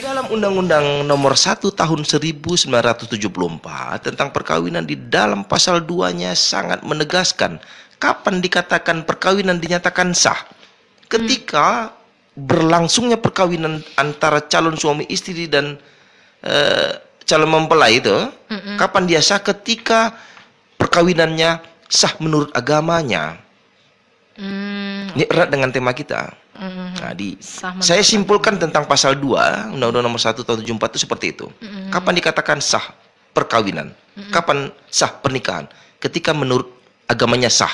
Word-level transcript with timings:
dalam 0.00 0.26
Undang-Undang 0.32 1.04
Nomor 1.04 1.36
1 1.36 1.60
Tahun 1.60 2.00
1974 2.02 2.72
tentang 4.00 4.28
perkawinan 4.32 4.88
di 4.88 4.96
dalam 4.96 5.44
pasal 5.44 5.84
2-nya 5.84 6.32
sangat 6.32 6.80
menegaskan 6.82 7.60
kapan 8.00 8.40
dikatakan 8.40 9.04
perkawinan 9.04 9.60
dinyatakan 9.60 10.16
sah. 10.16 10.40
Ketika 11.06 11.92
berlangsungnya 12.32 13.20
perkawinan 13.20 13.84
antara 14.00 14.40
calon 14.48 14.80
suami 14.80 15.04
istri 15.12 15.44
dan 15.44 15.76
eh, 16.40 16.96
calon 17.28 17.50
mempelai 17.52 18.00
itu, 18.00 18.16
kapan 18.80 19.04
dia 19.04 19.20
sah 19.20 19.42
ketika 19.44 20.16
perkawinannya 20.80 21.60
sah 21.92 22.16
menurut 22.24 22.48
agamanya. 22.56 23.36
Hmm, 24.40 25.12
Ini 25.12 25.28
erat 25.28 25.52
dengan 25.52 25.68
tema 25.68 25.92
kita. 25.92 26.32
mhm. 26.56 26.89
Nah, 27.00 27.16
di 27.16 27.32
Sah 27.40 27.72
menurut 27.72 27.88
saya 27.88 28.02
simpulkan 28.04 28.60
tentang 28.60 28.84
pasal 28.84 29.16
2 29.16 29.72
Undang-Undang 29.72 30.04
Nomor 30.04 30.20
1 30.20 30.36
Tahun 30.36 30.60
74 30.60 30.92
itu 30.92 30.98
seperti 31.08 31.26
itu. 31.32 31.48
Kapan 31.88 32.12
dikatakan 32.20 32.60
sah 32.60 32.92
perkawinan? 33.32 33.96
Kapan 34.28 34.68
sah 34.92 35.08
pernikahan? 35.08 35.64
Ketika 35.96 36.36
menurut 36.36 36.68
agamanya 37.08 37.48
sah. 37.48 37.72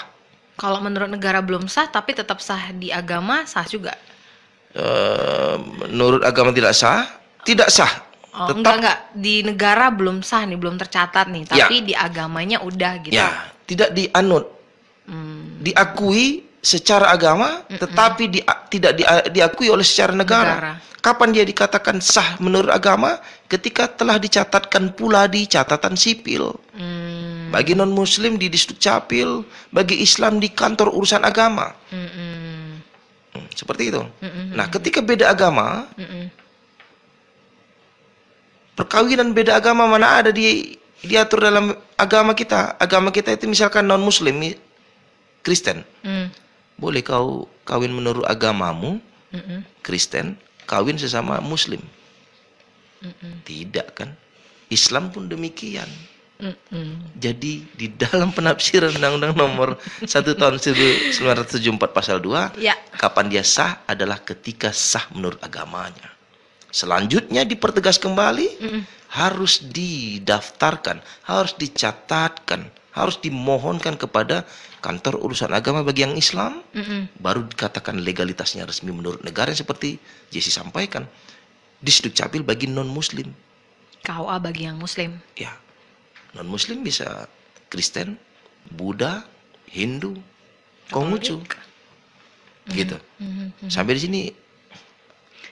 Kalau 0.56 0.78
menurut 0.80 1.10
negara 1.10 1.42
belum 1.42 1.66
sah, 1.66 1.90
tapi 1.90 2.14
tetap 2.14 2.38
sah 2.40 2.70
di 2.72 2.88
agama 2.88 3.44
sah 3.44 3.66
juga. 3.66 3.92
Eh, 4.72 5.54
menurut 5.90 6.22
agama 6.22 6.54
tidak 6.54 6.72
sah, 6.72 7.04
tidak 7.42 7.68
sah. 7.68 8.06
Oh, 8.36 8.52
Tetap 8.52 8.56
enggak 8.62 8.74
enggak 8.78 8.98
di 9.16 9.34
negara 9.42 9.86
belum 9.90 10.20
sah 10.20 10.44
nih, 10.44 10.60
belum 10.60 10.76
tercatat 10.76 11.26
nih, 11.32 11.44
Ya. 11.48 11.64
tapi 11.66 11.74
di 11.82 11.94
agamanya 11.96 12.60
udah 12.60 12.92
gitu. 13.00 13.16
ya, 13.16 13.32
tidak 13.66 13.90
dianut, 13.96 14.52
Hmm, 15.08 15.60
diakui 15.64 16.45
secara 16.66 17.14
agama, 17.14 17.62
tetapi 17.70 18.24
di- 18.26 18.42
tidak 18.66 18.92
dia- 18.98 19.22
diakui 19.30 19.70
oleh 19.70 19.86
secara 19.86 20.10
negara. 20.10 20.54
Negara. 20.58 20.72
Kapan 20.98 21.30
dia 21.30 21.46
dikatakan 21.46 22.02
sah 22.02 22.34
menurut 22.42 22.66
agama? 22.66 23.22
Ketika 23.46 23.86
telah 23.86 24.18
dicatatkan 24.18 24.90
pula 24.90 25.30
di 25.30 25.46
catatan 25.46 25.94
sipil. 25.94 26.50
hmm, 26.74 27.54
Bagi 27.54 27.78
non 27.78 27.94
muslim 27.94 28.34
di 28.34 28.50
distrik 28.50 28.82
capil, 28.82 29.46
bagi 29.70 30.02
Islam 30.02 30.42
di 30.42 30.50
kantor 30.50 30.90
urusan 30.90 31.22
agama. 31.22 31.70
hmm, 31.94 32.10
Hmm, 33.38 33.46
seperti 33.54 33.94
itu. 33.94 34.02
hmm, 34.02 34.58
Nah, 34.58 34.66
ketika 34.66 34.98
beda 34.98 35.30
agama, 35.30 35.86
hmm. 35.94 36.26
perkawinan 38.74 39.30
beda 39.30 39.56
agama 39.56 39.86
mana 39.86 40.24
ada 40.24 40.30
di 40.34 40.74
diatur 41.06 41.46
dalam 41.46 41.70
agama 41.94 42.34
kita. 42.34 42.74
Agama 42.76 43.14
kita 43.14 43.30
itu 43.30 43.46
misalkan 43.46 43.86
non 43.86 44.02
muslim, 44.02 44.34
Kristen. 45.40 45.86
Hmm, 46.02 46.26
Boleh 46.76 47.00
kau 47.00 47.48
kawin 47.64 47.90
menurut 47.90 48.24
agamamu, 48.28 49.00
hmm, 49.32 49.64
Kristen, 49.80 50.36
kawin 50.68 51.00
sesama 51.00 51.40
muslim. 51.40 51.80
hmm, 53.00 53.42
Tidak 53.44 53.88
kan? 53.96 54.12
Islam 54.68 55.08
pun 55.08 55.30
demikian. 55.30 55.88
hmm. 56.36 57.16
Jadi 57.16 57.64
di 57.72 57.86
dalam 57.96 58.28
penafsiran 58.28 58.92
Undang-Undang 58.92 59.34
Nomor 59.40 59.68
1 60.04 60.36
Tahun 60.36 60.56
1974 60.60 61.96
Pasal 61.96 62.20
2, 62.20 62.52
Ya. 62.60 62.76
kapan 63.00 63.32
dia 63.32 63.40
sah 63.40 63.80
adalah 63.88 64.20
ketika 64.20 64.68
sah 64.68 65.08
menurut 65.16 65.40
agamanya. 65.40 66.12
Selanjutnya 66.68 67.48
dipertegas 67.48 67.96
kembali 67.96 68.48
Mm-mm. 68.60 68.82
harus 69.16 69.64
didaftarkan, 69.64 71.00
harus 71.24 71.56
dicatatkan, 71.56 72.68
harus 72.96 73.20
dimohonkan 73.20 74.00
kepada 74.00 74.48
kantor 74.80 75.20
urusan 75.20 75.52
agama 75.52 75.84
bagi 75.84 76.08
yang 76.08 76.16
Islam 76.16 76.64
Mm-mm. 76.72 77.12
baru 77.20 77.44
dikatakan 77.44 78.00
legalitasnya 78.00 78.64
resmi 78.64 78.88
menurut 78.88 79.20
negara 79.20 79.52
yang 79.52 79.60
seperti 79.60 80.00
Jesse 80.32 80.48
sampaikan. 80.48 81.04
Di 81.76 81.92
Capil 81.92 82.40
bagi 82.40 82.64
non 82.72 82.88
muslim. 82.88 83.28
KUA 84.00 84.36
bagi 84.40 84.64
yang 84.64 84.80
muslim. 84.80 85.20
Ya, 85.36 85.52
non 86.32 86.48
muslim 86.48 86.80
bisa 86.80 87.28
Kristen, 87.68 88.16
Buddha, 88.72 89.28
Hindu, 89.68 90.16
Konghucu, 90.88 91.44
gitu. 92.72 92.96
Mhm. 93.20 93.68
Sampai 93.68 94.00
di 94.00 94.02
sini. 94.08 94.22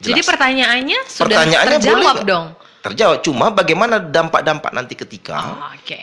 Jadi 0.00 0.20
jelas. 0.20 0.30
pertanyaannya 0.32 0.98
sudah 1.06 1.26
Pertanyaannya 1.28 1.78
terjawab 1.78 2.16
boleh 2.18 2.26
dong. 2.26 2.46
terjawab. 2.82 3.18
Cuma 3.22 3.46
bagaimana 3.52 4.00
dampak-dampak 4.00 4.72
nanti 4.74 4.94
ketika 4.98 5.36
Oh, 5.54 5.70
Oke. 5.76 6.02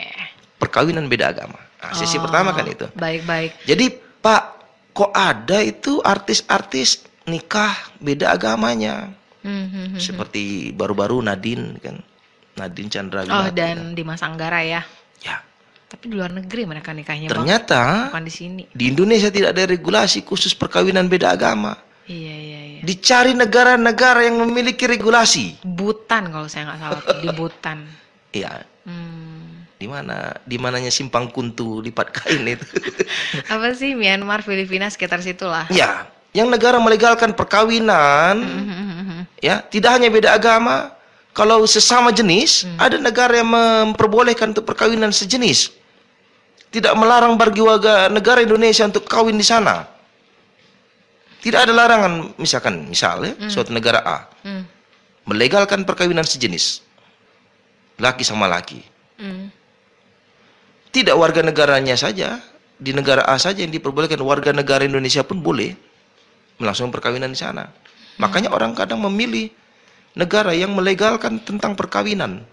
Perkawinan 0.62 1.10
beda 1.10 1.34
agama. 1.34 1.58
Nah, 1.58 1.90
sesi 1.90 2.14
Oh, 2.14 2.22
pertama 2.22 2.54
kan 2.54 2.62
itu. 2.64 2.86
Baik-baik. 2.94 3.66
Jadi 3.66 3.86
Pak, 4.22 4.42
kok 4.94 5.10
ada 5.10 5.58
itu 5.58 5.98
artis-artis 5.98 7.02
nikah 7.26 7.74
beda 7.98 8.30
agamanya? 8.30 9.10
Mhm. 9.42 9.98
Seperti 9.98 10.70
baru-baru 10.70 11.18
Nadine 11.18 11.74
kan, 11.82 11.98
Nadine 12.54 12.86
Chandra 12.86 13.26
Oh, 13.26 13.50
dan 13.50 13.98
di 13.98 14.06
Mas 14.06 14.22
Anggara 14.22 14.62
ya. 14.62 14.86
ya 15.18 15.42
Tapi 15.90 16.06
di 16.06 16.14
luar 16.14 16.30
negeri 16.30 16.62
mereka 16.62 16.94
nikahnya 16.94 17.26
Bang. 17.26 17.42
ternyata 17.42 18.14
bukan 18.14 18.22
di 18.22 18.32
sini. 18.32 18.62
di 18.70 18.84
Indonesia 18.86 19.28
tidak 19.28 19.58
ada 19.58 19.66
regulasi 19.66 20.22
khusus 20.22 20.54
perkawinan 20.54 21.10
beda 21.10 21.34
agama. 21.34 21.74
Iya, 22.06 22.34
iya, 22.34 22.60
iya. 22.64 22.80
Dicari 22.82 23.34
negara-negara 23.34 24.22
yang 24.22 24.38
memiliki 24.40 24.86
regulasi. 24.86 25.58
Butan 25.62 26.30
kalau 26.30 26.46
saya 26.46 26.70
nggak 26.70 26.78
salah 26.78 27.02
di 27.18 27.28
Butan. 27.34 27.78
Iya, 28.30 28.62
Hmm. 28.82 29.31
Di 29.82 29.90
mana 29.90 30.38
di 30.46 30.62
mananya 30.62 30.94
simpang 30.94 31.26
kuntu 31.26 31.82
lipat 31.82 32.14
kain 32.14 32.46
itu. 32.46 32.62
Apa 33.52 33.74
sih 33.74 33.98
Myanmar, 33.98 34.46
Filipina 34.46 34.86
sekitar 34.86 35.18
situlah. 35.18 35.66
ya, 35.74 36.06
yang 36.30 36.46
negara 36.46 36.78
melegalkan 36.78 37.34
perkawinan 37.34 38.38
Mhm. 38.38 39.42
ya, 39.42 39.58
tidak 39.66 39.98
hanya 39.98 40.06
beda 40.06 40.38
agama, 40.38 40.94
kalau 41.34 41.66
sesama 41.66 42.14
jenis, 42.14 42.62
ada 42.78 42.94
negara 42.94 43.42
yang 43.42 43.50
memperbolehkan 43.50 44.54
untuk 44.54 44.62
perkawinan 44.62 45.10
sejenis. 45.10 45.74
Tidak 46.70 46.94
melarang 46.94 47.34
bagi 47.34 47.58
warga 47.60 48.06
negara 48.06 48.40
Indonesia 48.40 48.86
untuk 48.86 49.04
kawin 49.04 49.34
di 49.34 49.44
sana. 49.44 49.84
Tidak 51.42 51.58
ada 51.58 51.74
larangan, 51.74 52.38
misalkan 52.38 52.86
misalnya 52.86 53.34
suatu 53.50 53.74
negara 53.74 53.98
A 54.06 54.18
Hmm. 54.46 54.62
melegalkan 55.26 55.82
perkawinan 55.82 56.22
sejenis. 56.22 56.80
Laki 57.98 58.22
sama 58.24 58.46
laki. 58.48 58.80
Hmm. 59.20 59.50
Tidak 60.92 61.16
warga 61.16 61.40
negaranya 61.40 61.96
saja, 61.96 62.36
di 62.76 62.92
negara 62.92 63.24
A 63.24 63.40
saja 63.40 63.64
yang 63.64 63.72
diperbolehkan, 63.72 64.20
warga 64.20 64.52
negara 64.52 64.84
Indonesia 64.84 65.24
pun 65.24 65.40
boleh 65.40 65.72
melangsungkan 66.60 66.92
perkawinan 66.92 67.32
di 67.32 67.40
sana. 67.40 67.72
Makanya 68.20 68.52
orang 68.52 68.76
kadang 68.76 69.00
memilih 69.00 69.48
negara 70.12 70.52
yang 70.52 70.76
melegalkan 70.76 71.40
tentang 71.40 71.72
perkawinan 71.72 72.44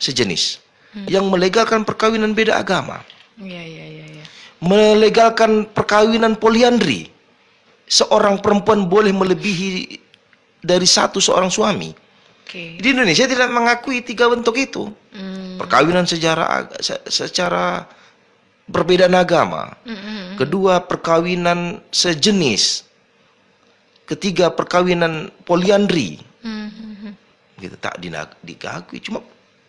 sejenis, 0.00 0.64
yang 1.06 1.28
melegalkan 1.28 1.84
perkawinan 1.84 2.32
beda 2.32 2.56
agama, 2.56 3.04
Iya, 3.36 3.62
iya, 3.66 3.84
iya, 3.84 4.06
iya. 4.16 4.24
melegalkan 4.62 5.66
perkawinan 5.68 6.38
poliandri. 6.38 7.10
Seorang 7.84 8.40
perempuan 8.40 8.88
boleh 8.88 9.12
melebihi 9.12 10.00
dari 10.64 10.88
satu 10.88 11.20
seorang 11.20 11.52
suami. 11.52 11.92
Oke. 12.48 12.80
Di 12.80 12.88
Indonesia 12.96 13.28
tidak 13.28 13.52
mengakui 13.52 14.00
tiga 14.00 14.24
bentuk 14.32 14.56
itu. 14.56 14.88
Hmm. 15.12 15.43
Perkawinan 15.60 16.04
secara 16.08 16.44
ag- 16.62 16.78
se- 16.80 17.04
secara 17.06 17.86
perbedaan 18.64 19.14
agama. 19.14 19.76
Mhm. 19.84 20.40
Kedua, 20.40 20.80
perkawinan 20.84 21.80
sejenis. 21.92 22.84
Ketiga, 24.04 24.52
perkawinan 24.52 25.32
poliandri. 25.48 26.20
Mhm. 26.44 27.16
Gitu 27.60 27.76
tak 27.80 28.00
diakui. 28.00 28.98
Cuma 29.00 29.20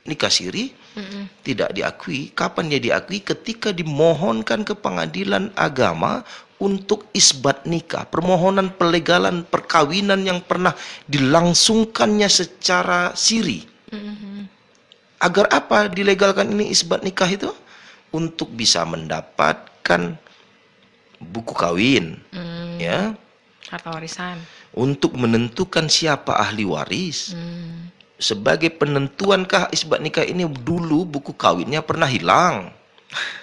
nikah 0.05 0.29
siri 0.31 0.71
Mhm. 0.95 1.43
tidak 1.43 1.69
diakui. 1.73 2.31
Kapan 2.35 2.69
dia 2.71 2.79
diakui? 2.81 3.19
Ketika 3.23 3.71
dimohonkan 3.71 4.63
ke 4.67 4.75
pengadilan 4.77 5.51
agama 5.55 6.21
untuk 6.61 7.11
isbat 7.11 7.67
nikah, 7.67 8.07
permohonan 8.07 8.71
pelegalan 8.75 9.43
perkawinan 9.43 10.23
yang 10.23 10.39
pernah 10.39 10.71
dilangsungkannya 11.11 12.29
secara 12.31 13.11
siri. 13.15 13.74
Agar 15.25 15.49
apa 15.49 15.89
dilegalkan 15.89 16.53
ini 16.53 16.69
isbat 16.69 17.01
nikah 17.01 17.25
itu? 17.25 17.49
Untuk 18.13 18.53
bisa 18.53 18.85
mendapatkan 18.85 20.15
buku 21.17 21.53
kawin, 21.57 22.21
Hmm. 22.29 22.77
ya, 22.77 23.17
Harta 23.67 23.89
warisan. 23.97 24.37
untuk 24.77 25.17
menentukan 25.17 25.89
siapa 25.89 26.37
ahli 26.37 26.63
waris. 26.63 27.33
Hmm. 27.33 27.89
Sebagai 28.15 28.69
penentuankah 28.71 29.73
isbat 29.73 29.99
nikah 29.99 30.23
ini 30.23 30.45
dulu 30.47 31.03
buku 31.03 31.33
kawinnya 31.35 31.81
pernah 31.81 32.07
hilang. 32.07 32.71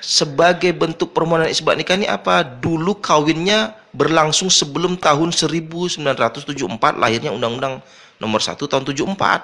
Sebagai 0.00 0.72
bentuk 0.72 1.12
permohonan 1.12 1.50
isbat 1.50 1.76
nikah 1.76 1.98
ini 1.98 2.08
apa? 2.08 2.40
Dulu 2.40 2.96
kawinnya 3.02 3.76
berlangsung 3.92 4.48
sebelum 4.48 4.96
tahun 4.96 5.34
1974 5.34 6.96
lahirnya 6.96 7.34
Undang-Undang 7.34 7.84
Nomor 8.22 8.40
1 8.40 8.64
tahun 8.70 8.86
74. 8.86 9.42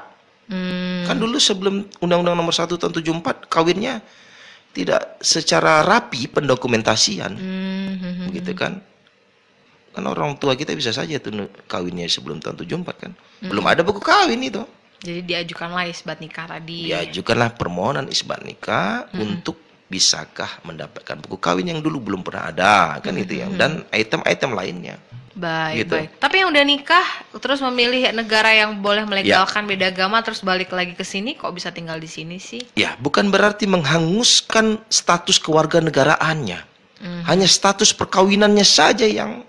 Hmm. 0.48 0.97
Kan 1.08 1.16
dulu 1.16 1.40
sebelum 1.40 1.88
Undang-Undang 2.04 2.36
Nomor 2.36 2.52
1 2.52 2.76
tahun 2.76 2.92
74 2.92 3.48
kawinnya 3.48 4.04
tidak 4.76 5.16
secara 5.24 5.80
rapi 5.80 6.28
pendokumentasian, 6.28 7.32
Mhm. 7.32 8.28
begitu 8.28 8.52
kan? 8.52 8.84
Kan 9.96 10.04
orang 10.04 10.36
tua 10.36 10.52
kita 10.52 10.76
bisa 10.76 10.92
saja 10.92 11.16
tuh 11.16 11.48
kawinnya 11.64 12.04
sebelum 12.06 12.38
tahun 12.38 12.60
74 12.60 12.96
kan. 13.00 13.12
Belum 13.40 13.64
ada 13.64 13.80
buku 13.80 13.98
kawin 14.04 14.38
itu. 14.44 14.62
Jadi 15.00 15.24
diajukanlah 15.24 15.88
isbat 15.88 16.20
nikah 16.20 16.46
tadi. 16.46 16.92
Diajukanlah 16.92 17.56
permohonan 17.56 18.06
isbat 18.12 18.44
nikah 18.44 19.08
untuk 19.16 19.56
bisakah 19.88 20.60
mendapatkan 20.68 21.16
buku 21.24 21.40
kawin 21.40 21.72
yang 21.72 21.80
dulu 21.80 22.12
belum 22.12 22.20
pernah 22.20 22.52
ada 22.52 23.00
kan 23.00 23.16
itu 23.16 23.40
yang 23.40 23.56
dan 23.56 23.88
item-item 23.88 24.52
lainnya. 24.52 25.00
Baik, 25.38 25.86
Gitu. 25.86 25.94
baik. 25.94 26.08
Tapi 26.18 26.34
yang 26.42 26.50
udah 26.50 26.64
nikah 26.66 27.06
terus 27.38 27.62
memilih 27.62 28.10
negara 28.10 28.50
yang 28.50 28.74
boleh 28.82 29.06
Ya. 29.06 29.08
melegalkan 29.08 29.64
beda 29.64 29.86
agama 29.88 30.18
terus 30.18 30.42
balik 30.42 30.74
lagi 30.74 30.98
ke 30.98 31.06
sini 31.06 31.38
kok 31.38 31.54
bisa 31.54 31.70
tinggal 31.70 32.02
di 32.02 32.10
sini 32.10 32.42
sih? 32.42 32.58
Ya, 32.74 32.98
bukan 32.98 33.30
berarti 33.30 33.70
menghanguskan 33.70 34.82
status 34.90 35.38
kewarganegaraannya. 35.38 36.58
Hmm. 36.98 37.22
Hanya 37.22 37.46
status 37.46 37.94
perkawinannya 37.94 38.66
saja 38.66 39.06
yang 39.06 39.46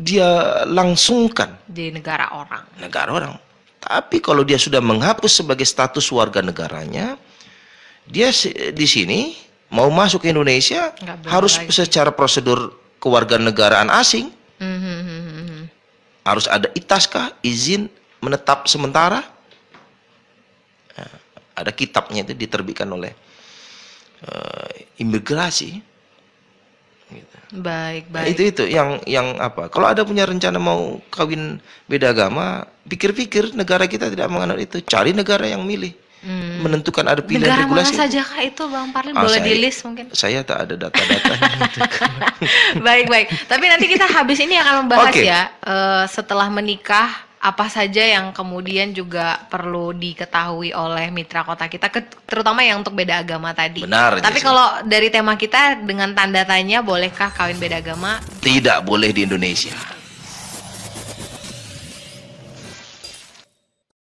dia 0.00 0.64
langsungkan 0.64 1.60
Di 1.68 1.92
negara 1.92 2.32
orang. 2.32 2.64
negara 2.80 3.12
orang. 3.12 3.34
Tapi 3.76 4.24
kalau 4.24 4.40
dia 4.40 4.56
sudah 4.56 4.80
menghapus 4.80 5.44
sebagai 5.44 5.68
status 5.68 6.08
warga 6.08 6.40
negaranya, 6.40 7.20
dia 8.08 8.32
di 8.72 8.86
sini 8.88 9.36
mau 9.68 9.92
masuk 9.92 10.24
ke 10.24 10.32
Indonesia 10.32 10.96
harus 11.28 11.60
lagi. 11.60 11.68
secara 11.68 12.08
prosedur 12.08 12.72
kewarganegaraan 12.96 13.92
asing, 13.92 14.32
Hmm, 14.60 14.76
hmm, 14.76 15.00
hmm, 15.00 15.20
hmm, 15.24 15.44
hmm. 15.48 15.64
Harus 16.30 16.46
ada 16.46 16.70
itaskah 16.78 17.34
izin 17.42 17.90
menetap 18.22 18.70
sementara. 18.70 19.26
Nah, 20.94 21.12
ada 21.58 21.70
kitabnya 21.74 22.22
itu 22.22 22.32
diterbitkan 22.38 22.86
oleh 22.86 23.10
eh, 24.22 24.86
imigrasi. 25.02 25.82
Gitu. 27.10 27.36
Baik, 27.58 28.06
Nah, 28.14 28.22
baik. 28.22 28.38
itu 28.38 28.42
itu 28.54 28.64
yang 28.70 29.02
yang 29.02 29.34
apa? 29.42 29.66
Kalau 29.66 29.90
ada 29.90 30.06
punya 30.06 30.22
rencana 30.22 30.62
mau 30.62 31.02
kawin 31.10 31.58
beda 31.90 32.14
agama, 32.14 32.62
pikir-pikir 32.86 33.50
negara 33.58 33.90
kita 33.90 34.06
tidak 34.06 34.30
mengenal 34.30 34.54
itu. 34.62 34.78
Cari 34.86 35.10
negara 35.10 35.50
yang 35.50 35.66
milih, 35.66 35.90
Hmm. 36.20 36.60
menentukan 36.60 37.00
ada 37.02 37.24
pilihan 37.24 37.48
Negara 37.48 37.64
mana 37.64 37.80
regulasi. 37.80 37.96
saja 37.96 38.20
kah 38.20 38.44
itu 38.44 38.60
Bang 38.68 38.92
Parlin? 38.92 39.16
Ah, 39.16 39.24
Boleh 39.24 39.40
saya- 39.40 39.48
di 39.48 39.54
list 39.56 39.80
mungkin? 39.82 40.04
Saya 40.12 40.44
tak 40.44 40.68
ada 40.68 40.74
data-data. 40.76 41.32
baik, 42.86 43.06
baik. 43.08 43.26
Tapi 43.48 43.64
nanti 43.64 43.86
kita 43.88 44.04
habis 44.04 44.36
ini 44.38 44.54
akan 44.54 44.84
membahas 44.84 45.12
Oke. 45.12 45.24
ya 45.24 45.48
eh, 45.48 46.04
setelah 46.06 46.48
menikah 46.48 47.08
apa 47.40 47.72
saja 47.72 48.04
yang 48.04 48.36
kemudian 48.36 48.92
juga 48.92 49.48
perlu 49.48 49.96
diketahui 49.96 50.76
oleh 50.76 51.08
mitra 51.08 51.40
kota 51.40 51.64
kita, 51.66 51.88
terutama 52.28 52.60
yang 52.60 52.84
untuk 52.84 52.92
beda 52.92 53.24
agama 53.24 53.56
tadi. 53.56 53.80
Benar, 53.80 54.20
Tapi 54.20 54.44
kalau 54.44 54.84
dari 54.84 55.08
tema 55.08 55.40
kita 55.40 55.80
dengan 55.80 56.12
tanda 56.12 56.44
tanya, 56.44 56.84
bolehkah 56.84 57.32
kawin 57.32 57.56
beda 57.56 57.80
agama? 57.80 58.20
tidak 58.44 58.84
boleh 58.84 59.08
di 59.08 59.24
Indonesia. 59.24 59.72